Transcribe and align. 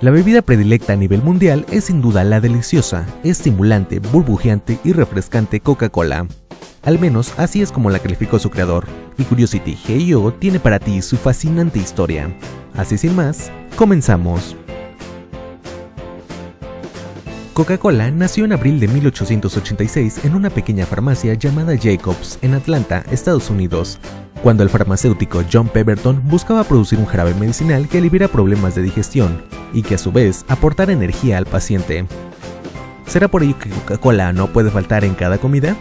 La 0.00 0.10
bebida 0.10 0.40
predilecta 0.40 0.94
a 0.94 0.96
nivel 0.96 1.22
mundial 1.22 1.66
es 1.70 1.84
sin 1.84 2.00
duda 2.00 2.24
la 2.24 2.40
deliciosa, 2.40 3.06
estimulante, 3.22 3.98
burbujeante 3.98 4.78
y 4.82 4.94
refrescante 4.94 5.60
Coca-Cola. 5.60 6.26
Al 6.82 6.98
menos 6.98 7.34
así 7.36 7.60
es 7.60 7.70
como 7.70 7.90
la 7.90 7.98
calificó 7.98 8.38
su 8.38 8.48
creador, 8.48 8.86
y 9.18 9.24
Curiosity 9.24 9.76
G.I.O. 9.76 10.32
tiene 10.32 10.58
para 10.58 10.78
ti 10.78 11.02
su 11.02 11.18
fascinante 11.18 11.78
historia. 11.78 12.34
Así 12.74 12.96
sin 12.96 13.14
más, 13.14 13.52
comenzamos. 13.76 14.56
Coca-Cola 17.52 18.10
nació 18.10 18.46
en 18.46 18.52
abril 18.54 18.80
de 18.80 18.88
1886 18.88 20.24
en 20.24 20.34
una 20.34 20.48
pequeña 20.48 20.86
farmacia 20.86 21.34
llamada 21.34 21.76
Jacobs 21.76 22.38
en 22.40 22.54
Atlanta, 22.54 23.04
Estados 23.10 23.50
Unidos, 23.50 24.00
cuando 24.42 24.62
el 24.62 24.70
farmacéutico 24.70 25.42
John 25.52 25.68
Pemberton 25.68 26.22
buscaba 26.24 26.64
producir 26.64 26.98
un 26.98 27.06
jarabe 27.06 27.34
medicinal 27.34 27.88
que 27.88 27.98
aliviara 27.98 28.28
problemas 28.28 28.74
de 28.74 28.82
digestión 28.82 29.42
y 29.72 29.82
que 29.82 29.96
a 29.96 29.98
su 29.98 30.12
vez 30.12 30.44
aportara 30.48 30.92
energía 30.92 31.38
al 31.38 31.46
paciente. 31.46 32.06
¿Será 33.06 33.28
por 33.28 33.42
ello 33.42 33.58
que 33.58 33.70
Coca-Cola 33.70 34.32
no 34.32 34.46
puede 34.48 34.70
faltar 34.70 35.04
en 35.04 35.14
cada 35.14 35.38
comida? 35.38 35.76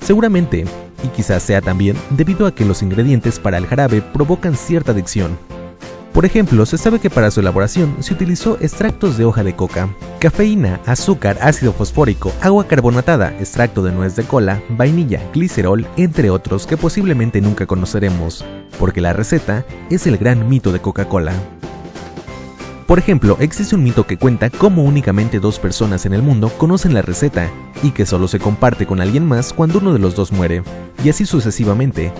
Seguramente, 0.00 0.64
y 1.04 1.08
quizás 1.08 1.42
sea 1.42 1.60
también 1.60 1.96
debido 2.10 2.46
a 2.46 2.54
que 2.54 2.64
los 2.64 2.82
ingredientes 2.82 3.38
para 3.38 3.58
el 3.58 3.66
jarabe 3.66 4.02
provocan 4.02 4.56
cierta 4.56 4.92
adicción. 4.92 5.38
Por 6.12 6.26
ejemplo, 6.26 6.66
se 6.66 6.76
sabe 6.76 6.98
que 6.98 7.08
para 7.08 7.30
su 7.30 7.40
elaboración 7.40 7.96
se 8.00 8.12
utilizó 8.12 8.58
extractos 8.60 9.16
de 9.16 9.24
hoja 9.24 9.42
de 9.42 9.56
coca, 9.56 9.88
cafeína, 10.18 10.78
azúcar, 10.84 11.38
ácido 11.40 11.72
fosfórico, 11.72 12.32
agua 12.42 12.66
carbonatada, 12.66 13.30
extracto 13.40 13.82
de 13.82 13.92
nuez 13.92 14.14
de 14.14 14.24
cola, 14.24 14.62
vainilla, 14.68 15.22
glicerol, 15.32 15.86
entre 15.96 16.28
otros 16.28 16.66
que 16.66 16.76
posiblemente 16.76 17.40
nunca 17.40 17.64
conoceremos, 17.64 18.44
porque 18.78 19.00
la 19.00 19.14
receta 19.14 19.64
es 19.88 20.06
el 20.06 20.18
gran 20.18 20.50
mito 20.50 20.70
de 20.70 20.80
Coca-Cola. 20.80 21.32
Por 22.86 22.98
ejemplo, 22.98 23.38
existe 23.40 23.74
un 23.74 23.82
mito 23.82 24.06
que 24.06 24.18
cuenta 24.18 24.50
cómo 24.50 24.82
únicamente 24.82 25.40
dos 25.40 25.58
personas 25.58 26.04
en 26.04 26.12
el 26.12 26.20
mundo 26.20 26.50
conocen 26.58 26.92
la 26.92 27.00
receta 27.00 27.48
y 27.82 27.92
que 27.92 28.04
solo 28.04 28.28
se 28.28 28.38
comparte 28.38 28.84
con 28.84 29.00
alguien 29.00 29.26
más 29.26 29.54
cuando 29.54 29.78
uno 29.78 29.94
de 29.94 29.98
los 29.98 30.14
dos 30.14 30.30
muere, 30.30 30.62
y 31.02 31.08
así 31.08 31.24
sucesivamente, 31.24 32.12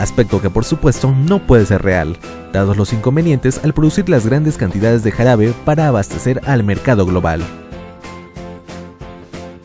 aspecto 0.00 0.40
que 0.40 0.50
por 0.50 0.64
supuesto 0.64 1.14
no 1.14 1.46
puede 1.46 1.66
ser 1.66 1.82
real, 1.82 2.16
dados 2.52 2.76
los 2.76 2.92
inconvenientes 2.92 3.60
al 3.62 3.74
producir 3.74 4.08
las 4.08 4.26
grandes 4.26 4.56
cantidades 4.56 5.02
de 5.02 5.12
jarabe 5.12 5.54
para 5.64 5.88
abastecer 5.88 6.40
al 6.46 6.64
mercado 6.64 7.06
global. 7.06 7.42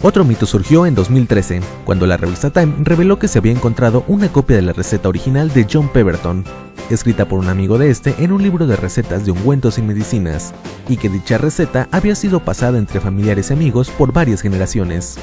Otro 0.01 0.23
mito 0.23 0.45
surgió 0.45 0.85
en 0.85 0.93
2013, 0.93 1.61
cuando 1.83 2.05
la 2.05 2.17
revista 2.17 2.51
Time 2.51 2.75
reveló 2.83 3.17
que 3.17 3.27
se 3.27 3.39
había 3.39 3.53
encontrado 3.53 4.03
una 4.07 4.27
copia 4.31 4.55
de 4.55 4.61
la 4.61 4.73
receta 4.73 5.09
original 5.09 5.51
de 5.51 5.65
John 5.71 5.89
Pemberton, 5.89 6.43
escrita 6.91 7.27
por 7.27 7.39
un 7.39 7.49
amigo 7.49 7.79
de 7.79 7.89
este 7.89 8.13
en 8.19 8.31
un 8.31 8.43
libro 8.43 8.67
de 8.67 8.75
recetas 8.75 9.25
de 9.25 9.31
ungüentos 9.31 9.79
y 9.79 9.81
medicinas, 9.81 10.53
y 10.87 10.97
que 10.97 11.09
dicha 11.09 11.39
receta 11.39 11.87
había 11.91 12.13
sido 12.13 12.41
pasada 12.41 12.77
entre 12.77 12.99
familiares 12.99 13.49
y 13.49 13.53
amigos 13.53 13.89
por 13.89 14.13
varias 14.13 14.41
generaciones. 14.41 15.17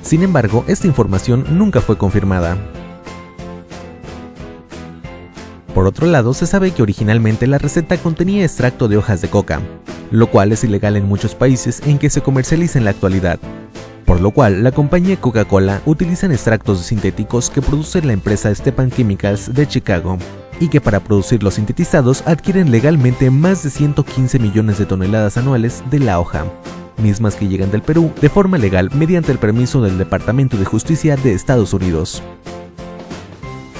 Sin 0.00 0.22
embargo, 0.22 0.64
esta 0.68 0.86
información 0.86 1.44
nunca 1.58 1.82
fue 1.82 1.98
confirmada, 1.98 2.56
por 5.78 5.86
otro 5.86 6.08
lado, 6.08 6.34
se 6.34 6.48
sabe 6.48 6.72
que 6.72 6.82
originalmente 6.82 7.46
la 7.46 7.56
receta 7.56 7.96
contenía 7.98 8.44
extracto 8.44 8.88
de 8.88 8.96
hojas 8.96 9.20
de 9.20 9.28
coca, 9.28 9.60
lo 10.10 10.28
cual 10.28 10.50
es 10.50 10.64
ilegal 10.64 10.96
en 10.96 11.06
muchos 11.06 11.36
países 11.36 11.80
en 11.86 11.98
que 11.98 12.10
se 12.10 12.20
comercializa 12.20 12.80
en 12.80 12.84
la 12.84 12.90
actualidad, 12.90 13.38
por 14.04 14.20
lo 14.20 14.32
cual 14.32 14.64
la 14.64 14.72
compañía 14.72 15.20
Coca-Cola 15.20 15.80
utiliza 15.86 16.26
extractos 16.26 16.80
sintéticos 16.80 17.48
que 17.48 17.62
produce 17.62 18.02
la 18.02 18.12
empresa 18.12 18.52
Stepan 18.52 18.90
Chemicals 18.90 19.54
de 19.54 19.68
Chicago, 19.68 20.18
y 20.58 20.66
que 20.66 20.80
para 20.80 20.98
producir 20.98 21.44
los 21.44 21.54
sintetizados 21.54 22.26
adquieren 22.26 22.72
legalmente 22.72 23.30
más 23.30 23.62
de 23.62 23.70
115 23.70 24.40
millones 24.40 24.78
de 24.78 24.86
toneladas 24.86 25.36
anuales 25.36 25.84
de 25.92 26.00
la 26.00 26.18
hoja, 26.18 26.44
mismas 27.00 27.36
que 27.36 27.46
llegan 27.46 27.70
del 27.70 27.82
Perú 27.82 28.10
de 28.20 28.28
forma 28.28 28.58
legal 28.58 28.90
mediante 28.94 29.30
el 29.30 29.38
permiso 29.38 29.80
del 29.80 29.96
Departamento 29.96 30.56
de 30.56 30.64
Justicia 30.64 31.14
de 31.14 31.34
Estados 31.34 31.72
Unidos. 31.72 32.20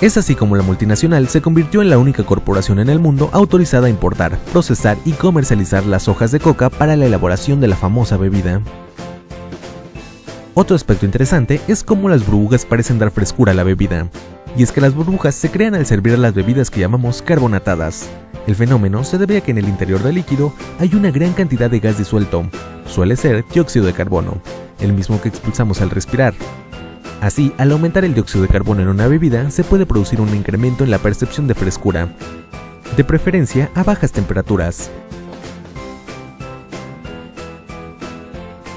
Es 0.01 0.17
así 0.17 0.37
como 0.37 0.55
la 0.55 0.63
multinacional 0.63 1.27
se 1.27 1.43
convirtió 1.43 1.83
en 1.83 1.91
la 1.91 1.99
única 1.99 2.23
corporación 2.23 2.79
en 2.79 2.89
el 2.89 3.01
mundo 3.01 3.31
autorizada 3.33 3.89
a 3.89 3.91
importar, 3.91 4.39
procesar 4.53 4.97
y 5.05 5.11
comercializar 5.11 5.85
las 5.87 6.07
hojas 6.07 6.31
de 6.31 6.39
coca 6.39 6.71
para 6.71 6.95
la 6.95 7.07
elaboración 7.07 7.61
de 7.61 7.67
la 7.67 7.75
famosa 7.75 8.17
bebida. 8.17 8.63
Otro 10.55 10.77
aspecto 10.77 11.05
interesante 11.05 11.61
es 11.67 11.83
cómo 11.83 12.09
las 12.09 12.25
burbujas 12.25 12.65
parecen 12.65 13.01
dar 13.01 13.11
frescura 13.11 13.51
a 13.51 13.55
la 13.57 13.65
bebida, 13.65 14.09
y 14.57 14.63
es 14.63 14.71
que 14.71 14.81
las 14.81 14.95
burbujas 14.95 15.35
se 15.35 15.51
crean 15.51 15.75
al 15.75 15.85
servir 15.85 16.15
a 16.15 16.19
las 16.19 16.33
bebidas 16.33 16.71
que 16.71 16.79
llamamos 16.79 17.21
carbonatadas. 17.21 18.09
El 18.47 18.55
fenómeno 18.55 19.03
se 19.03 19.19
debe 19.19 19.39
a 19.39 19.41
que 19.41 19.51
en 19.51 19.59
el 19.59 19.69
interior 19.69 20.01
del 20.01 20.15
líquido 20.15 20.53
hay 20.79 20.95
una 20.95 21.11
gran 21.11 21.33
cantidad 21.33 21.69
de 21.69 21.81
gas 21.81 21.99
disuelto, 21.99 22.49
suele 22.87 23.17
ser 23.17 23.45
dióxido 23.53 23.85
de 23.85 23.95
carbono, 23.95 24.41
el 24.79 24.93
mismo 24.93 25.21
que 25.21 25.29
expulsamos 25.29 25.81
al 25.81 25.91
respirar, 25.91 26.35
Así, 27.21 27.53
al 27.59 27.73
aumentar 27.73 28.05
el 28.05 28.15
dióxido 28.15 28.43
de 28.43 28.49
carbono 28.49 28.81
en 28.83 28.89
una 28.89 29.09
bebida, 29.09 29.51
se 29.51 29.65
puede 29.65 29.87
producir 29.87 30.21
un 30.21 30.35
incremento 30.35 30.85
en 30.85 30.91
la 30.91 30.99
percepción 30.99 31.49
de 31.49 31.55
frescura, 31.55 32.15
de 32.97 33.05
preferencia 33.05 33.71
a 33.75 33.83
bajas 33.83 34.13
temperaturas. 34.13 34.91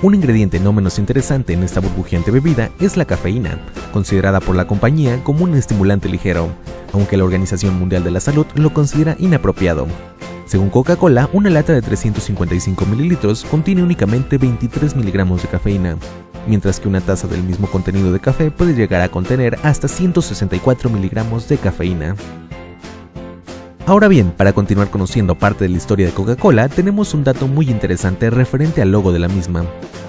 Un 0.01 0.15
ingrediente 0.15 0.59
no 0.59 0.73
menos 0.73 0.97
interesante 0.97 1.53
en 1.53 1.61
esta 1.61 1.79
burbujeante 1.79 2.31
bebida 2.31 2.71
es 2.79 2.97
la 2.97 3.05
cafeína, 3.05 3.59
considerada 3.93 4.39
por 4.39 4.55
la 4.55 4.65
compañía 4.65 5.23
como 5.23 5.43
un 5.43 5.53
estimulante 5.53 6.09
ligero, 6.09 6.49
aunque 6.93 7.17
la 7.17 7.23
Organización 7.23 7.77
Mundial 7.77 8.03
de 8.03 8.09
la 8.09 8.19
Salud 8.19 8.47
lo 8.55 8.73
considera 8.73 9.15
inapropiado. 9.19 9.85
Según 10.47 10.71
Coca-Cola, 10.71 11.29
una 11.31 11.51
lata 11.51 11.73
de 11.73 11.83
355 11.83 12.87
mililitros 12.87 13.45
contiene 13.45 13.83
únicamente 13.83 14.39
23 14.39 14.95
miligramos 14.95 15.43
de 15.43 15.49
cafeína, 15.49 15.97
mientras 16.47 16.79
que 16.79 16.87
una 16.87 17.01
taza 17.01 17.27
del 17.27 17.43
mismo 17.43 17.67
contenido 17.67 18.11
de 18.11 18.19
café 18.19 18.51
puede 18.51 18.73
llegar 18.73 19.01
a 19.01 19.09
contener 19.09 19.57
hasta 19.63 19.87
164 19.87 20.89
miligramos 20.89 21.47
de 21.47 21.57
cafeína. 21.57 22.15
Ahora 23.87 24.07
bien, 24.07 24.31
para 24.31 24.53
continuar 24.53 24.89
conociendo 24.89 25.35
parte 25.35 25.65
de 25.65 25.69
la 25.69 25.77
historia 25.77 26.05
de 26.05 26.13
Coca-Cola, 26.13 26.69
tenemos 26.69 27.13
un 27.13 27.23
dato 27.23 27.47
muy 27.47 27.69
interesante 27.69 28.29
referente 28.29 28.81
al 28.81 28.91
logo 28.91 29.11
de 29.11 29.19
la 29.19 29.27
misma, 29.27 29.65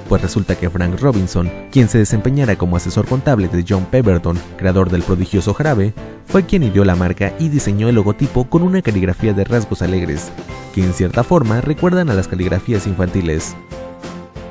pues 0.08 0.20
resulta 0.20 0.56
que 0.56 0.68
Frank 0.68 1.00
Robinson, 1.00 1.50
quien 1.70 1.88
se 1.88 1.98
desempeñara 1.98 2.56
como 2.56 2.76
asesor 2.76 3.06
contable 3.06 3.48
de 3.48 3.64
John 3.66 3.86
Pemberton, 3.86 4.38
creador 4.56 4.90
del 4.90 5.02
prodigioso 5.02 5.54
jarabe, 5.54 5.94
fue 6.26 6.44
quien 6.44 6.62
ideó 6.62 6.84
la 6.84 6.96
marca 6.96 7.32
y 7.38 7.48
diseñó 7.48 7.88
el 7.88 7.94
logotipo 7.94 8.44
con 8.44 8.62
una 8.62 8.82
caligrafía 8.82 9.32
de 9.32 9.44
rasgos 9.44 9.80
alegres, 9.80 10.30
que 10.74 10.84
en 10.84 10.92
cierta 10.92 11.24
forma 11.24 11.62
recuerdan 11.62 12.10
a 12.10 12.14
las 12.14 12.28
caligrafías 12.28 12.86
infantiles 12.86 13.56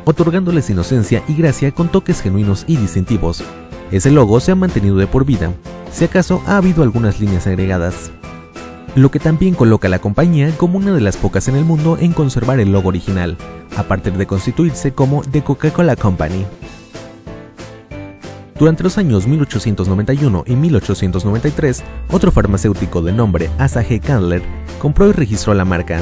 otorgándoles 0.06 0.70
inocencia 0.70 1.24
y 1.28 1.36
gracia 1.36 1.72
con 1.72 1.90
toques 1.90 2.22
genuinos 2.22 2.66
y 2.68 2.78
distintivos. 2.78 3.44
Ese 3.92 4.12
logo 4.12 4.40
se 4.40 4.52
ha 4.52 4.56
mantenido 4.56 4.96
de 4.96 5.08
por 5.08 5.26
vida, 5.26 5.52
si 5.92 6.06
acaso 6.06 6.42
ha 6.48 6.58
habido 6.58 6.84
algunas 6.84 7.20
líneas 7.20 7.48
agregadas. 7.48 8.12
Lo 8.96 9.12
que 9.12 9.20
también 9.20 9.54
coloca 9.54 9.88
a 9.88 9.92
la 9.92 10.00
compañía 10.00 10.52
como 10.58 10.78
una 10.78 10.94
de 10.94 11.02
las 11.02 11.18
pocas 11.18 11.48
en 11.48 11.56
el 11.56 11.66
mundo 11.66 11.98
en 12.00 12.14
conservar 12.14 12.60
el 12.60 12.72
logo 12.72 12.90
original, 12.90 13.38
a 13.78 13.84
partir 13.84 14.14
de 14.14 14.28
constituirse 14.28 14.94
como 14.94 15.22
The 15.24 15.44
Coca-Cola 15.44 15.96
Company. 15.96 16.46
Durante 18.62 18.84
los 18.84 18.98
años 18.98 19.26
1891 19.26 20.44
y 20.46 20.56
1893, 20.56 21.84
otro 22.12 22.32
farmacéutico 22.32 23.02
de 23.02 23.12
nombre 23.12 23.50
Asa 23.58 23.84
G. 23.84 24.00
Candler 24.00 24.44
compró 24.78 25.10
y 25.10 25.14
registró 25.14 25.54
la 25.54 25.66
marca, 25.66 26.02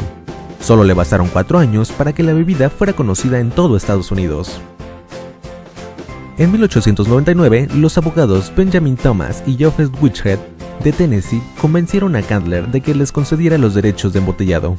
Solo 0.59 0.83
le 0.83 0.93
bastaron 0.93 1.27
cuatro 1.27 1.59
años 1.59 1.91
para 1.91 2.13
que 2.13 2.23
la 2.23 2.33
bebida 2.33 2.69
fuera 2.69 2.93
conocida 2.93 3.39
en 3.39 3.49
todo 3.49 3.77
Estados 3.77 4.11
Unidos. 4.11 4.59
En 6.37 6.51
1899, 6.51 7.67
los 7.75 7.97
abogados 7.97 8.51
Benjamin 8.55 8.95
Thomas 8.95 9.43
y 9.45 9.57
Geoffrey 9.57 9.89
Witchhead 10.01 10.39
de 10.83 10.93
Tennessee 10.93 11.41
convencieron 11.59 12.15
a 12.15 12.21
Candler 12.21 12.67
de 12.67 12.81
que 12.81 12.95
les 12.95 13.11
concediera 13.11 13.57
los 13.57 13.73
derechos 13.73 14.13
de 14.13 14.19
embotellado. 14.19 14.77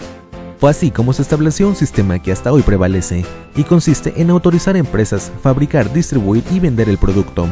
Fue 0.58 0.70
así 0.70 0.90
como 0.90 1.12
se 1.12 1.22
estableció 1.22 1.68
un 1.68 1.76
sistema 1.76 2.18
que 2.18 2.32
hasta 2.32 2.52
hoy 2.52 2.62
prevalece 2.62 3.24
y 3.56 3.64
consiste 3.64 4.14
en 4.20 4.30
autorizar 4.30 4.76
a 4.76 4.78
empresas 4.78 5.32
fabricar, 5.42 5.92
distribuir 5.92 6.44
y 6.50 6.60
vender 6.60 6.88
el 6.88 6.98
producto, 6.98 7.46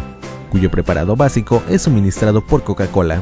cuyo 0.50 0.70
preparado 0.70 1.16
básico 1.16 1.62
es 1.68 1.82
suministrado 1.82 2.40
por 2.40 2.64
Coca-Cola. 2.64 3.20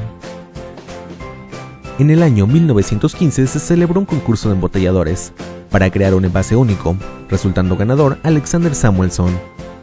En 1.98 2.10
el 2.10 2.22
año 2.22 2.46
1915 2.46 3.46
se 3.46 3.58
celebró 3.58 4.00
un 4.00 4.04
concurso 4.04 4.50
de 4.50 4.54
embotelladores 4.54 5.32
para 5.70 5.90
crear 5.90 6.14
un 6.14 6.26
envase 6.26 6.54
único, 6.54 6.94
resultando 7.30 7.74
ganador 7.74 8.18
Alexander 8.22 8.74
Samuelson. 8.74 9.30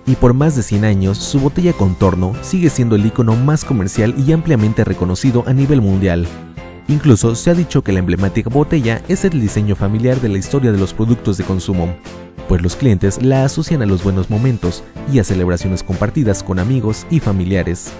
Y 0.05 0.13
por 0.13 0.35
más 0.35 0.55
de 0.55 0.61
100 0.61 0.85
años, 0.85 1.17
su 1.17 1.39
botella 1.39 1.73
contorno 1.73 2.35
sigue 2.41 2.69
siendo 2.69 2.95
el 2.95 3.05
icono 3.07 3.35
más 3.35 3.65
comercial 3.65 4.13
y 4.15 4.31
ampliamente 4.31 4.83
reconocido 4.83 5.43
a 5.47 5.53
nivel 5.53 5.81
mundial. 5.81 6.27
Incluso 6.87 7.33
se 7.33 7.49
ha 7.49 7.55
dicho 7.55 7.81
que 7.81 7.93
la 7.93 7.99
emblemática 7.99 8.49
botella 8.51 9.01
es 9.07 9.25
el 9.25 9.41
diseño 9.41 9.75
familiar 9.75 10.21
de 10.21 10.29
la 10.29 10.37
historia 10.37 10.71
de 10.71 10.77
los 10.77 10.93
productos 10.93 11.37
de 11.37 11.45
consumo, 11.45 11.95
pues 12.47 12.61
los 12.61 12.75
clientes 12.75 13.23
la 13.23 13.43
asocian 13.43 13.81
a 13.81 13.87
los 13.87 14.03
buenos 14.03 14.29
momentos 14.29 14.83
y 15.11 15.17
a 15.17 15.23
celebraciones 15.23 15.81
compartidas 15.81 16.43
con 16.43 16.59
amigos 16.59 17.07
y 17.09 17.19
familiares. 17.19 17.91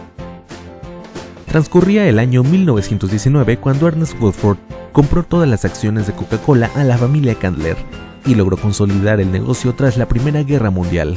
Transcurría 1.53 2.09
el 2.09 2.17
año 2.17 2.41
1919 2.43 3.59
cuando 3.59 3.87
Ernest 3.87 4.19
Woodford 4.19 4.57
compró 4.91 5.21
todas 5.21 5.47
las 5.47 5.65
acciones 5.65 6.07
de 6.07 6.13
Coca-Cola 6.13 6.71
a 6.73 6.83
la 6.83 6.97
familia 6.97 7.35
Candler 7.35 7.77
y 8.25 8.33
logró 8.33 8.57
consolidar 8.57 9.19
el 9.19 9.31
negocio 9.31 9.75
tras 9.75 9.95
la 9.95 10.07
Primera 10.07 10.41
Guerra 10.41 10.71
Mundial. 10.71 11.15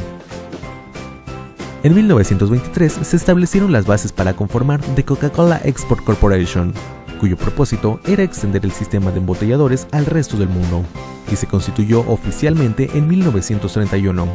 En 1.82 1.94
1923 1.94 2.92
se 2.92 3.16
establecieron 3.16 3.72
las 3.72 3.86
bases 3.86 4.12
para 4.12 4.34
conformar 4.34 4.82
The 4.94 5.06
Coca-Cola 5.06 5.58
Export 5.64 6.04
Corporation, 6.04 6.74
cuyo 7.18 7.38
propósito 7.38 7.98
era 8.06 8.22
extender 8.22 8.62
el 8.66 8.72
sistema 8.72 9.12
de 9.12 9.20
embotelladores 9.20 9.86
al 9.90 10.04
resto 10.04 10.36
del 10.36 10.50
mundo, 10.50 10.84
y 11.32 11.36
se 11.36 11.46
constituyó 11.46 12.00
oficialmente 12.00 12.90
en 12.92 13.08
1931. 13.08 14.28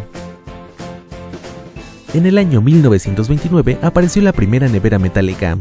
En 2.16 2.26
el 2.26 2.40
año 2.40 2.60
1929 2.60 3.78
apareció 3.84 4.24
la 4.24 4.34
primera 4.34 4.68
nevera 4.68 4.98
metálica. 4.98 5.60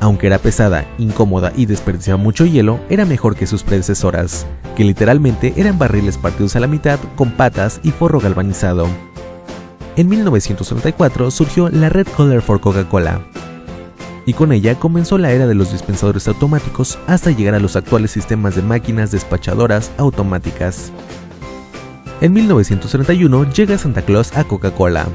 Aunque 0.00 0.26
era 0.26 0.38
pesada, 0.38 0.86
incómoda 0.98 1.52
y 1.56 1.66
desperdiciaba 1.66 2.22
mucho 2.22 2.44
hielo, 2.44 2.78
era 2.90 3.04
mejor 3.04 3.34
que 3.34 3.46
sus 3.46 3.62
predecesoras, 3.62 4.46
que 4.76 4.84
literalmente 4.84 5.54
eran 5.56 5.78
barriles 5.78 6.18
partidos 6.18 6.54
a 6.56 6.60
la 6.60 6.66
mitad 6.66 6.98
con 7.16 7.30
patas 7.32 7.80
y 7.82 7.90
forro 7.90 8.20
galvanizado. 8.20 8.86
En 9.96 10.08
1934 10.08 11.30
surgió 11.30 11.70
la 11.70 11.88
Red 11.88 12.08
Color 12.08 12.42
for 12.42 12.60
Coca-Cola, 12.60 13.22
y 14.26 14.34
con 14.34 14.52
ella 14.52 14.74
comenzó 14.74 15.16
la 15.16 15.30
era 15.30 15.46
de 15.46 15.54
los 15.54 15.72
dispensadores 15.72 16.28
automáticos 16.28 16.98
hasta 17.06 17.30
llegar 17.30 17.54
a 17.54 17.60
los 17.60 17.76
actuales 17.76 18.10
sistemas 18.10 18.56
de 18.56 18.62
máquinas 18.62 19.12
despachadoras 19.12 19.92
automáticas. 19.96 20.92
En 22.20 22.32
1931 22.32 23.52
llega 23.52 23.78
Santa 23.78 24.02
Claus 24.02 24.36
a 24.36 24.44
Coca-Cola. 24.44 25.06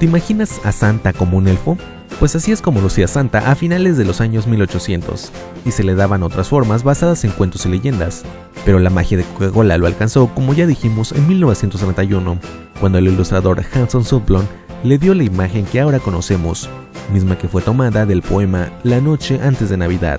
¿Te 0.00 0.06
imaginas 0.06 0.60
a 0.64 0.72
Santa 0.72 1.12
como 1.12 1.38
un 1.38 1.48
elfo? 1.48 1.78
Pues 2.18 2.34
así 2.34 2.50
es 2.50 2.62
como 2.62 2.80
lucía 2.80 3.06
Santa 3.06 3.48
a 3.48 3.54
finales 3.54 3.96
de 3.96 4.04
los 4.04 4.20
años 4.20 4.48
1800, 4.48 5.30
y 5.64 5.70
se 5.70 5.84
le 5.84 5.94
daban 5.94 6.24
otras 6.24 6.48
formas 6.48 6.82
basadas 6.82 7.24
en 7.24 7.30
cuentos 7.30 7.64
y 7.64 7.68
leyendas. 7.68 8.24
Pero 8.64 8.80
la 8.80 8.90
magia 8.90 9.18
de 9.18 9.22
Coca-Cola 9.22 9.78
lo 9.78 9.86
alcanzó, 9.86 10.26
como 10.34 10.52
ya 10.52 10.66
dijimos, 10.66 11.12
en 11.12 11.28
1931, 11.28 12.38
cuando 12.80 12.98
el 12.98 13.06
ilustrador 13.06 13.62
Hanson 13.72 14.04
Sudblom 14.04 14.44
le 14.82 14.98
dio 14.98 15.14
la 15.14 15.22
imagen 15.22 15.64
que 15.64 15.80
ahora 15.80 16.00
conocemos, 16.00 16.68
misma 17.12 17.38
que 17.38 17.46
fue 17.46 17.62
tomada 17.62 18.04
del 18.04 18.22
poema 18.22 18.72
La 18.82 19.00
noche 19.00 19.38
antes 19.40 19.68
de 19.70 19.76
Navidad. 19.76 20.18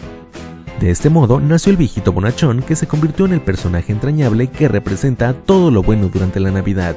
De 0.79 0.91
este 0.91 1.09
modo 1.09 1.41
nació 1.41 1.71
el 1.71 1.77
viejito 1.77 2.13
bonachón 2.13 2.61
que 2.61 2.77
se 2.77 2.87
convirtió 2.87 3.25
en 3.25 3.33
el 3.33 3.41
personaje 3.41 3.91
entrañable 3.91 4.47
que 4.47 4.69
representa 4.69 5.33
todo 5.33 5.69
lo 5.69 5.83
bueno 5.83 6.07
durante 6.07 6.39
la 6.39 6.51
Navidad, 6.51 6.95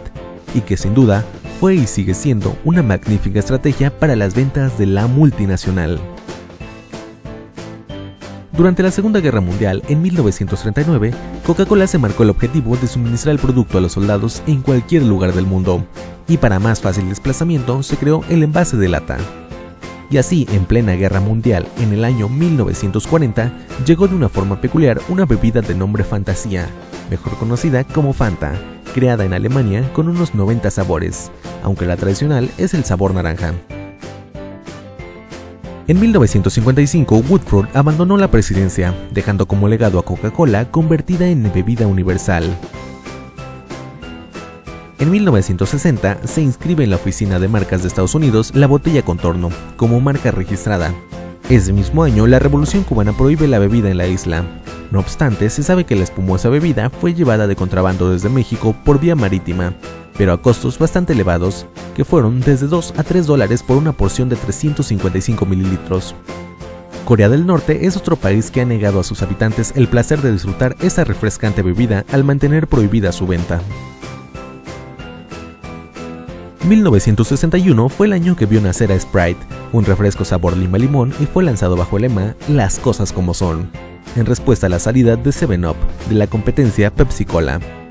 y 0.55 0.60
que 0.60 0.76
sin 0.76 0.94
duda 0.94 1.25
fue 1.62 1.76
y 1.76 1.86
sigue 1.86 2.12
siendo 2.12 2.56
una 2.64 2.82
magnífica 2.82 3.38
estrategia 3.38 3.96
para 3.96 4.16
las 4.16 4.34
ventas 4.34 4.76
de 4.78 4.86
la 4.86 5.06
multinacional. 5.06 6.00
Durante 8.50 8.82
la 8.82 8.90
Segunda 8.90 9.20
Guerra 9.20 9.40
Mundial, 9.40 9.80
en 9.88 10.02
1939, 10.02 11.12
Coca-Cola 11.46 11.86
se 11.86 11.98
marcó 11.98 12.24
el 12.24 12.30
objetivo 12.30 12.76
de 12.76 12.88
suministrar 12.88 13.34
el 13.36 13.40
producto 13.40 13.78
a 13.78 13.80
los 13.80 13.92
soldados 13.92 14.42
en 14.48 14.60
cualquier 14.60 15.04
lugar 15.04 15.34
del 15.34 15.46
mundo, 15.46 15.86
y 16.26 16.38
para 16.38 16.58
más 16.58 16.80
fácil 16.80 17.08
desplazamiento 17.08 17.84
se 17.84 17.96
creó 17.96 18.24
el 18.28 18.42
envase 18.42 18.76
de 18.76 18.88
lata. 18.88 19.18
Y 20.10 20.16
así, 20.16 20.48
en 20.50 20.64
plena 20.64 20.94
guerra 20.94 21.20
mundial, 21.20 21.68
en 21.78 21.92
el 21.92 22.04
año 22.04 22.28
1940, 22.28 23.52
llegó 23.86 24.08
de 24.08 24.16
una 24.16 24.28
forma 24.28 24.60
peculiar 24.60 25.00
una 25.08 25.26
bebida 25.26 25.60
de 25.60 25.76
nombre 25.76 26.02
Fantasía, 26.02 26.66
mejor 27.08 27.36
conocida 27.36 27.84
como 27.84 28.12
Fanta, 28.12 28.60
creada 28.92 29.24
en 29.24 29.32
Alemania 29.32 29.88
con 29.92 30.08
unos 30.08 30.34
90 30.34 30.68
sabores, 30.72 31.30
aunque 31.62 31.86
la 31.86 31.96
tradicional 31.96 32.50
es 32.58 32.74
el 32.74 32.84
sabor 32.84 33.14
naranja. 33.14 33.54
En 35.88 36.00
1955, 36.00 37.22
Woodford 37.28 37.68
abandonó 37.74 38.16
la 38.16 38.30
presidencia, 38.30 38.94
dejando 39.10 39.46
como 39.46 39.68
legado 39.68 39.98
a 39.98 40.04
Coca-Cola 40.04 40.70
convertida 40.70 41.26
en 41.26 41.52
bebida 41.52 41.86
universal. 41.86 42.44
En 45.00 45.10
1960 45.10 46.18
se 46.24 46.42
inscribe 46.42 46.84
en 46.84 46.90
la 46.90 46.96
Oficina 46.96 47.40
de 47.40 47.48
Marcas 47.48 47.82
de 47.82 47.88
Estados 47.88 48.14
Unidos 48.14 48.52
la 48.54 48.68
botella 48.68 49.02
Contorno 49.02 49.50
como 49.76 50.00
marca 50.00 50.30
registrada. 50.30 50.94
Ese 51.50 51.72
mismo 51.72 52.04
año, 52.04 52.28
la 52.28 52.38
Revolución 52.38 52.84
cubana 52.84 53.12
prohíbe 53.12 53.48
la 53.48 53.58
bebida 53.58 53.90
en 53.90 53.98
la 53.98 54.06
isla. 54.06 54.44
No 54.92 55.00
obstante, 55.00 55.50
se 55.50 55.64
sabe 55.64 55.84
que 55.84 55.96
la 55.96 56.04
espumosa 56.04 56.48
bebida 56.50 56.88
fue 56.88 57.14
llevada 57.14 57.48
de 57.48 57.56
contrabando 57.56 58.10
desde 58.12 58.28
México 58.28 58.76
por 58.84 59.00
vía 59.00 59.16
marítima, 59.16 59.74
pero 60.16 60.32
a 60.32 60.42
costos 60.42 60.78
bastante 60.78 61.12
elevados, 61.12 61.66
que 61.94 62.04
fueron 62.04 62.40
desde 62.40 62.66
2 62.66 62.94
a 62.96 63.02
3 63.02 63.26
dólares 63.26 63.62
por 63.62 63.76
una 63.76 63.92
porción 63.92 64.28
de 64.28 64.36
355 64.36 65.46
mililitros. 65.46 66.14
Corea 67.04 67.28
del 67.28 67.46
Norte 67.46 67.86
es 67.86 67.96
otro 67.96 68.16
país 68.16 68.50
que 68.50 68.60
ha 68.60 68.64
negado 68.64 69.00
a 69.00 69.04
sus 69.04 69.22
habitantes 69.22 69.72
el 69.76 69.88
placer 69.88 70.22
de 70.22 70.32
disfrutar 70.32 70.76
esta 70.80 71.04
refrescante 71.04 71.62
bebida 71.62 72.04
al 72.12 72.24
mantener 72.24 72.68
prohibida 72.68 73.12
su 73.12 73.26
venta. 73.26 73.60
1961 76.64 77.88
fue 77.88 78.06
el 78.06 78.12
año 78.12 78.36
que 78.36 78.46
vio 78.46 78.60
nacer 78.60 78.92
a 78.92 79.00
Sprite, 79.00 79.40
un 79.72 79.84
refresco 79.84 80.24
sabor 80.24 80.56
lima-limón 80.56 81.12
y 81.18 81.26
fue 81.26 81.42
lanzado 81.42 81.76
bajo 81.76 81.96
el 81.96 82.02
lema 82.02 82.36
Las 82.48 82.78
cosas 82.78 83.12
como 83.12 83.34
son, 83.34 83.68
en 84.14 84.26
respuesta 84.26 84.66
a 84.66 84.70
la 84.70 84.78
salida 84.78 85.16
de 85.16 85.30
7-Up 85.30 85.76
de 86.08 86.14
la 86.14 86.28
competencia 86.28 86.94
Pepsi-Cola. 86.94 87.81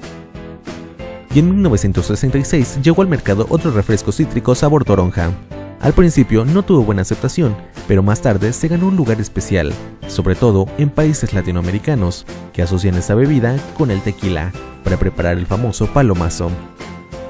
Y 1.34 1.40
en 1.40 1.50
1966 1.50 2.80
llegó 2.82 3.02
al 3.02 3.08
mercado 3.08 3.46
otro 3.50 3.72
refresco 3.72 4.12
cítrico 4.12 4.54
sabor 4.54 4.84
toronja. 4.84 5.32
Al 5.80 5.94
principio 5.94 6.46
no 6.46 6.64
tuvo 6.64 6.84
buena 6.84 7.02
aceptación, 7.02 7.56
pero 7.88 8.04
más 8.04 8.22
tarde 8.22 8.54
se 8.54 8.68
ganó 8.68 8.88
un 8.88 8.96
lugar 8.96 9.20
especial, 9.20 9.74
sobre 10.08 10.36
todo 10.36 10.68
en 10.78 10.90
países 10.90 11.34
latinoamericanos, 11.34 12.26
que 12.54 12.62
asocian 12.62 12.96
esa 12.96 13.16
bebida 13.16 13.58
con 13.78 13.90
el 13.90 14.02
tequila, 14.02 14.52
para 14.84 14.98
preparar 14.98 15.38
el 15.38 15.48
famoso 15.48 15.88
palomazo. 15.88 16.52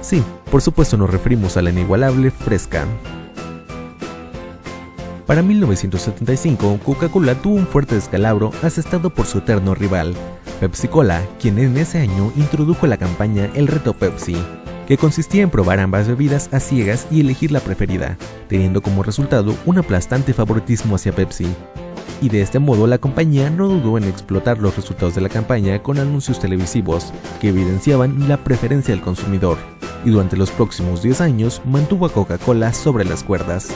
Sí, 0.02 0.24
por 0.50 0.62
supuesto 0.62 0.98
nos 0.98 1.10
referimos 1.10 1.56
a 1.56 1.62
la 1.62 1.70
inigualable 1.70 2.32
fresca. 2.32 2.86
Para 5.28 5.44
1975, 5.44 6.80
Coca-Cola 6.84 7.36
tuvo 7.36 7.56
un 7.56 7.68
fuerte 7.68 7.96
descalabro 7.96 8.52
asestado 8.64 9.12
por 9.12 9.28
su 9.28 9.38
eterno 9.38 9.76
rival, 9.76 10.14
Pepsi-Cola, 10.62 11.24
quien 11.40 11.58
en 11.58 11.76
ese 11.76 11.98
año 11.98 12.32
introdujo 12.36 12.86
la 12.86 12.98
campaña 12.98 13.50
El 13.56 13.66
Reto 13.66 13.94
Pepsi, 13.96 14.38
que 14.88 14.96
consistía 14.96 15.42
en 15.42 15.50
probar 15.50 15.80
ambas 15.80 16.08
bebidas 16.08 16.54
a 16.54 16.60
ciegas 16.60 17.08
y 17.10 17.22
elegir 17.22 17.52
la 17.52 17.62
preferida, 17.62 18.16
teniendo 18.48 18.84
como 18.84 19.02
resultado 19.02 19.56
un 19.66 19.80
aplastante 19.80 20.36
favoritismo 20.36 20.98
hacia 20.98 21.14
Pepsi. 21.14 21.48
Y 22.22 22.30
de 22.30 22.44
este 22.44 22.60
modo 22.60 22.86
la 22.86 23.00
compañía 23.00 23.50
no 23.50 23.68
dudó 23.70 23.98
en 23.98 24.04
explotar 24.04 24.60
los 24.60 24.76
resultados 24.76 25.16
de 25.16 25.22
la 25.22 25.30
campaña 25.30 25.82
con 25.82 25.98
anuncios 25.98 26.40
televisivos 26.40 27.12
que 27.40 27.50
evidenciaban 27.50 28.30
la 28.30 28.38
preferencia 28.38 28.94
del 28.94 29.04
consumidor 29.04 29.58
y 30.06 30.12
durante 30.12 30.38
los 30.38 30.52
próximos 30.52 31.02
10 31.02 31.22
años 31.22 31.64
mantuvo 31.66 32.06
a 32.06 32.14
Coca-Cola 32.14 32.72
sobre 32.72 33.04
las 33.04 33.24
cuerdas. 33.24 33.70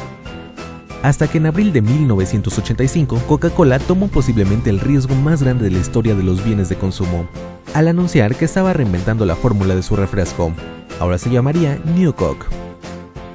Hasta 1.05 1.27
que 1.27 1.37
en 1.37 1.45
abril 1.45 1.71
de 1.71 1.83
1985 1.83 3.21
Coca-Cola 3.27 3.77
tomó 3.77 4.07
posiblemente 4.07 4.71
el 4.71 4.79
riesgo 4.79 5.13
más 5.13 5.43
grande 5.43 5.65
de 5.65 5.69
la 5.69 5.77
historia 5.77 6.15
de 6.15 6.23
los 6.23 6.43
bienes 6.43 6.67
de 6.67 6.77
consumo, 6.77 7.27
al 7.75 7.87
anunciar 7.87 8.35
que 8.35 8.45
estaba 8.45 8.73
reinventando 8.73 9.23
la 9.23 9.35
fórmula 9.35 9.75
de 9.75 9.83
su 9.83 9.95
refresco. 9.95 10.51
Ahora 10.99 11.19
se 11.19 11.29
llamaría 11.29 11.79
New 11.95 12.13
Coke. 12.13 12.47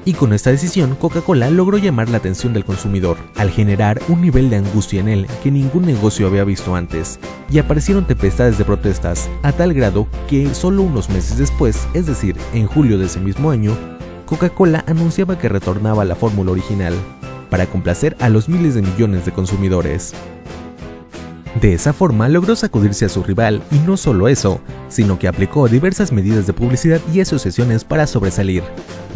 Y 0.05 0.15
con 0.15 0.33
esta 0.33 0.51
decisión, 0.51 0.97
Coca-Cola 0.97 1.49
logró 1.49 1.79
llamar 1.79 2.09
la 2.09 2.17
atención 2.17 2.53
del 2.53 2.65
consumidor, 2.65 3.19
al 3.37 3.51
generar 3.51 4.03
un 4.09 4.21
nivel 4.21 4.51
de 4.51 4.57
angustia 4.57 4.99
en 4.99 5.09
él 5.09 5.29
que 5.41 5.53
ningún 5.53 5.87
negocio 5.87 6.27
había 6.27 6.43
visto 6.43 6.75
antes, 6.75 7.21
y 7.53 7.61
aparecieron 7.61 8.05
tempestades 8.05 8.59
de 8.59 8.65
protestas, 8.65 9.31
a 9.45 9.53
tal 9.53 9.75
grado 9.75 10.09
que 10.29 10.53
solo 10.57 10.83
unos 10.83 11.09
meses 11.09 11.39
después, 11.39 11.87
es 11.95 12.07
decir, 12.07 12.35
en 12.53 12.67
julio 12.67 12.99
de 12.99 13.07
ese 13.07 13.21
mismo 13.21 13.53
año, 13.53 13.77
Coca-Cola 14.27 14.85
anunciaba 14.89 15.39
que 15.39 15.49
retornaba 15.49 16.03
a 16.03 16.07
la 16.07 16.17
fórmula 16.17 16.51
original, 16.51 16.95
para 17.51 17.67
complacer 17.67 18.17
a 18.21 18.29
los 18.29 18.49
miles 18.49 18.75
de 18.75 18.83
millones 18.83 19.27
de 19.27 19.33
consumidores. 19.33 20.15
De 21.61 21.75
esa 21.75 21.93
forma 21.93 22.29
logró 22.29 22.55
sacudirse 22.55 23.05
a 23.05 23.09
su 23.09 23.25
rival 23.25 23.61
y 23.73 23.79
no 23.81 23.97
solo 23.97 24.29
eso, 24.29 24.61
sino 24.89 25.19
que 25.19 25.27
aplicó 25.27 25.69
diversas 25.69 26.13
medidas 26.13 26.47
de 26.47 26.53
publicidad 26.53 27.01
y 27.13 27.21
asociaciones 27.21 27.85
para 27.85 28.07
sobresalir. 28.07 28.63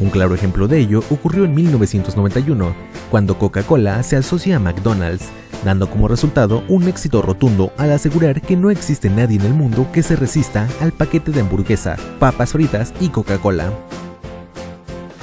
Un 0.01 0.11
claro 0.11 0.35
ejemplo 0.35 0.67
de 0.67 0.79
ello 0.81 1.03
ocurrió 1.11 1.45
en 1.45 1.55
1991, 1.55 2.75
cuando 3.11 3.39
Coca-Cola 3.39 4.03
se 4.03 4.17
asocia 4.17 4.57
a 4.57 4.59
McDonald's, 4.59 5.29
dando 5.65 5.89
como 5.89 6.09
resultado 6.09 6.65
un 6.69 6.89
éxito 6.89 7.23
rotundo 7.23 7.73
al 7.79 7.93
asegurar 7.93 8.43
que 8.43 8.57
no 8.57 8.71
existe 8.71 9.09
nadie 9.09 9.39
en 9.39 9.47
el 9.47 9.55
mundo 9.55 9.87
que 9.93 10.03
se 10.03 10.17
resista 10.17 10.69
al 10.81 10.93
paquete 10.93 11.31
de 11.31 11.41
hamburguesa, 11.41 11.97
papas 12.19 12.53
fritas 12.53 12.93
y 13.01 13.09
Coca-Cola. 13.09 13.73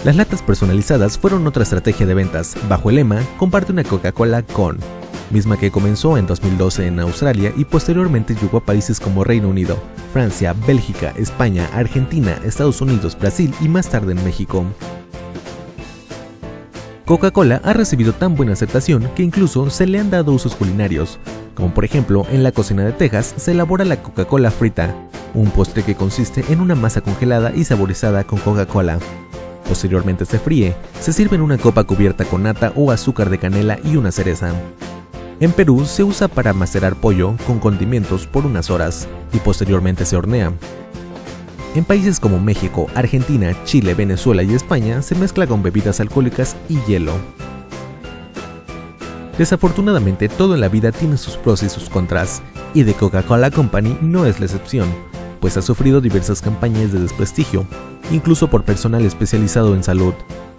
Las 0.04 0.16
latas 0.16 0.42
personalizadas 0.42 1.20
fueron 1.20 1.46
otra 1.46 1.62
estrategia 1.62 2.08
de 2.08 2.16
ventas, 2.16 2.56
bajo 2.68 2.90
el 2.90 2.96
lema 2.96 3.22
Comparte 3.38 3.72
una 3.72 3.84
Coca-Cola 3.84 4.42
con 4.42 4.80
misma 5.30 5.58
que 5.58 5.72
comenzó 5.72 6.18
en 6.18 6.28
2012 6.28 6.88
en 6.88 7.00
Australia 7.00 7.54
y 7.56 7.66
posteriormente 7.66 8.36
llegó 8.36 8.58
a 8.58 8.66
países 8.66 9.00
como 9.00 9.24
Reino 9.24 9.48
Unido, 9.48 9.78
Francia, 10.12 10.54
Bélgica, 10.68 11.14
España, 11.16 11.70
Argentina, 11.74 12.38
Estados 12.44 12.82
Unidos, 12.82 13.18
Brasil 13.18 13.54
y 13.62 13.70
más 13.70 13.90
tarde 13.90 14.12
en 14.12 14.24
México. 14.24 14.66
Coca-Cola 17.06 17.62
ha 17.64 17.74
recibido 17.74 18.14
tan 18.14 18.36
buena 18.36 18.54
aceptación 18.54 19.10
que 19.16 19.24
incluso 19.24 19.70
se 19.70 19.86
le 19.86 20.00
han 20.00 20.10
dado 20.10 20.34
usos 20.34 20.56
culinarios, 20.56 21.20
como 21.56 21.74
por 21.74 21.86
ejemplo 21.86 22.26
en 22.30 22.44
la 22.44 22.52
cocina 22.52 22.84
de 22.84 22.92
Texas 22.92 23.34
se 23.38 23.52
elabora 23.52 23.86
la 23.86 24.02
Coca-Cola 24.02 24.52
frita, 24.52 24.96
un 25.34 25.50
postre 25.52 25.84
que 25.84 25.96
consiste 25.96 26.44
en 26.50 26.60
una 26.60 26.76
masa 26.76 27.02
congelada 27.02 27.54
y 27.56 27.64
saborizada 27.64 28.24
con 28.24 28.40
Coca-Cola. 28.40 29.00
Posteriormente 29.72 30.26
se 30.26 30.38
fríe, 30.38 30.76
se 31.00 31.14
sirve 31.14 31.38
en 31.38 31.42
una 31.42 31.58
copa 31.58 31.86
cubierta 31.86 32.26
con 32.26 32.44
nata 32.44 32.74
o 32.76 32.92
azúcar 32.92 33.30
de 33.30 33.38
canela 33.38 33.80
y 33.86 33.96
una 33.96 34.12
cereza. 34.12 34.52
En 35.40 35.54
Perú 35.54 35.86
se 35.86 36.04
usa 36.04 36.28
para 36.28 36.52
macerar 36.52 36.98
pollo 36.98 37.38
con 37.48 37.60
condimentos 37.60 38.28
por 38.28 38.46
unas 38.46 38.70
horas 38.70 39.08
y 39.32 39.38
posteriormente 39.38 40.04
se 40.04 40.18
hornea. 40.18 40.52
En 41.74 41.86
países 41.86 42.20
como 42.20 42.38
México, 42.38 42.88
Argentina, 42.96 43.56
Chile, 43.64 43.94
Venezuela 43.94 44.44
y 44.44 44.54
España 44.54 45.02
se 45.02 45.16
mezcla 45.16 45.48
con 45.48 45.64
bebidas 45.64 46.02
alcohólicas 46.02 46.58
y 46.68 46.78
hielo. 46.82 47.14
Desafortunadamente 49.38 50.28
todo 50.28 50.54
en 50.54 50.60
la 50.60 50.68
vida 50.68 50.92
tiene 50.92 51.16
sus 51.16 51.38
pros 51.38 51.64
y 51.64 51.70
sus 51.70 51.90
contras, 51.90 52.42
y 52.74 52.84
The 52.84 52.94
Coca-Cola 52.94 53.52
Company 53.52 53.98
no 54.02 54.26
es 54.26 54.38
la 54.42 54.48
excepción, 54.48 54.90
pues 55.42 55.58
ha 55.58 55.62
sufrido 55.62 56.00
diversas 56.00 56.42
campañas 56.42 56.94
de 56.94 57.02
desprestigio, 57.02 57.66
incluso 58.12 58.50
por 58.50 58.64
personal 58.64 59.04
especializado 59.04 59.76
en 59.76 59.84
salud, 59.84 60.14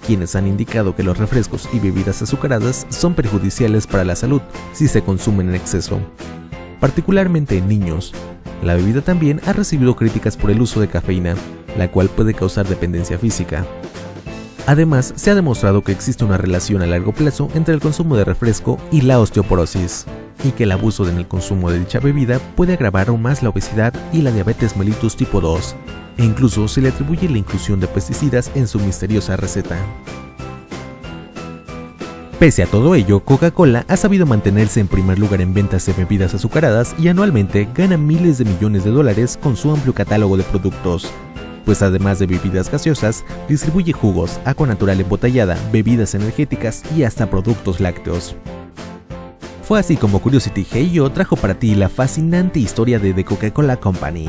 quienes 0.06 0.34
han 0.36 0.48
indicado 0.48 0.94
que 0.94 1.04
los 1.04 1.16
refrescos 1.16 1.68
y 1.72 1.78
bebidas 1.78 2.20
azucaradas 2.20 2.86
son 2.90 3.14
perjudiciales 3.14 3.86
para 3.86 4.04
la 4.04 4.16
salud 4.16 4.42
si 4.72 4.88
se 4.88 5.02
consumen 5.02 5.48
en 5.48 5.54
exceso, 5.54 6.00
particularmente 6.80 7.56
en 7.56 7.68
niños. 7.68 8.12
La 8.62 8.74
bebida 8.74 9.00
también 9.00 9.40
ha 9.46 9.52
recibido 9.52 9.96
críticas 9.96 10.36
por 10.36 10.50
el 10.50 10.60
uso 10.60 10.80
de 10.80 10.88
cafeína, 10.88 11.36
la 11.78 11.90
cual 11.90 12.08
puede 12.08 12.34
causar 12.34 12.66
dependencia 12.66 13.18
física. 13.18 13.64
Además, 14.66 15.12
se 15.16 15.30
ha 15.30 15.34
demostrado 15.34 15.82
que 15.82 15.92
existe 15.92 16.24
una 16.24 16.38
relación 16.38 16.82
a 16.82 16.86
largo 16.86 17.12
plazo 17.12 17.48
entre 17.54 17.74
el 17.74 17.80
consumo 17.80 18.16
de 18.16 18.24
refresco 18.24 18.78
y 18.92 19.00
la 19.00 19.18
osteoporosis, 19.18 20.06
y 20.44 20.52
que 20.52 20.64
el 20.64 20.72
abuso 20.72 21.08
en 21.08 21.16
el 21.16 21.28
consumo 21.28 21.70
de 21.70 21.78
dicha 21.78 22.00
bebida 22.00 22.38
puede 22.56 22.74
agravar 22.74 23.08
aún 23.08 23.22
más 23.22 23.42
la 23.42 23.50
obesidad 23.50 23.94
y 24.12 24.22
la 24.22 24.30
diabetes 24.30 24.76
mellitus 24.76 25.16
tipo 25.16 25.40
2, 25.40 25.76
e 26.18 26.24
incluso 26.24 26.68
se 26.68 26.80
le 26.80 26.88
atribuye 26.88 27.28
la 27.28 27.38
inclusión 27.38 27.80
de 27.80 27.86
pesticidas 27.86 28.50
en 28.54 28.68
su 28.68 28.78
misteriosa 28.78 29.36
receta. 29.36 29.76
Pese 32.38 32.64
a 32.64 32.66
todo 32.66 32.96
ello, 32.96 33.20
Coca-Cola 33.20 33.84
ha 33.86 33.96
sabido 33.96 34.26
mantenerse 34.26 34.80
en 34.80 34.88
primer 34.88 35.16
lugar 35.16 35.40
en 35.40 35.54
ventas 35.54 35.86
de 35.86 35.92
bebidas 35.92 36.34
azucaradas 36.34 36.92
y 36.98 37.06
anualmente 37.06 37.68
gana 37.72 37.96
miles 37.96 38.38
de 38.38 38.44
millones 38.44 38.82
de 38.82 38.90
dólares 38.90 39.38
con 39.40 39.56
su 39.56 39.70
amplio 39.70 39.94
catálogo 39.94 40.36
de 40.36 40.42
productos, 40.42 41.08
pues 41.64 41.82
además 41.82 42.18
de 42.18 42.26
bebidas 42.26 42.68
gaseosas, 42.68 43.24
distribuye 43.48 43.92
jugos, 43.92 44.40
agua 44.44 44.66
natural 44.66 45.00
embotellada, 45.00 45.56
bebidas 45.70 46.16
energéticas 46.16 46.82
y 46.96 47.04
hasta 47.04 47.30
productos 47.30 47.78
lácteos. 47.78 48.34
Fue 49.72 49.80
así 49.80 49.96
como 49.96 50.18
Curiosity 50.20 50.66
Hey 50.70 50.98
trajo 51.10 51.34
para 51.34 51.54
ti 51.54 51.74
la 51.74 51.88
fascinante 51.88 52.58
historia 52.58 52.98
de 52.98 53.14
The 53.14 53.24
Coca-Cola 53.24 53.78
Company. 53.78 54.28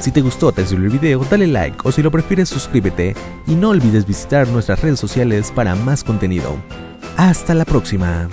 Si 0.00 0.10
te 0.10 0.20
gustó 0.20 0.50
te 0.50 0.62
el 0.84 0.88
video, 0.88 1.24
dale 1.30 1.46
like 1.46 1.78
o 1.84 1.92
si 1.92 2.02
lo 2.02 2.10
prefieres 2.10 2.48
suscríbete 2.48 3.14
y 3.46 3.54
no 3.54 3.68
olvides 3.68 4.04
visitar 4.04 4.48
nuestras 4.48 4.82
redes 4.82 4.98
sociales 4.98 5.52
para 5.54 5.76
más 5.76 6.02
contenido. 6.02 6.56
Hasta 7.16 7.54
la 7.54 7.64
próxima. 7.64 8.28